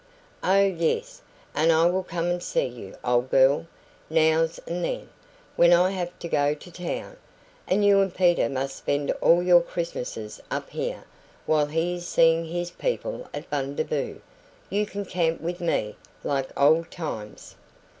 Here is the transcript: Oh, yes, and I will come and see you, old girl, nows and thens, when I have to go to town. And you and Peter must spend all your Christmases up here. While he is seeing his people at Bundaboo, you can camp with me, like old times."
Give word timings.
Oh, 0.43 0.63
yes, 0.63 1.21
and 1.53 1.71
I 1.71 1.85
will 1.85 2.01
come 2.01 2.25
and 2.31 2.41
see 2.41 2.65
you, 2.65 2.95
old 3.03 3.29
girl, 3.29 3.67
nows 4.09 4.59
and 4.65 4.83
thens, 4.83 5.09
when 5.55 5.73
I 5.73 5.91
have 5.91 6.17
to 6.17 6.27
go 6.27 6.55
to 6.55 6.71
town. 6.71 7.17
And 7.67 7.85
you 7.85 8.01
and 8.01 8.11
Peter 8.11 8.49
must 8.49 8.77
spend 8.77 9.11
all 9.21 9.43
your 9.43 9.61
Christmases 9.61 10.41
up 10.49 10.71
here. 10.71 11.03
While 11.45 11.67
he 11.67 11.97
is 11.97 12.07
seeing 12.07 12.45
his 12.45 12.71
people 12.71 13.29
at 13.31 13.47
Bundaboo, 13.51 14.21
you 14.71 14.87
can 14.87 15.05
camp 15.05 15.39
with 15.39 15.61
me, 15.61 15.95
like 16.23 16.49
old 16.59 16.89
times." 16.89 17.53